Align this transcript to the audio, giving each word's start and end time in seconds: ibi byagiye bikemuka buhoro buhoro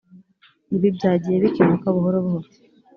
ibi 0.75 0.89
byagiye 0.97 1.37
bikemuka 1.43 1.87
buhoro 1.95 2.17
buhoro 2.25 2.47